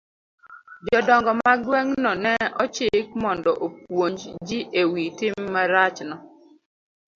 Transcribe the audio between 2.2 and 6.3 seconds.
ne ochik mondo opuonj ji e wi tim marachno.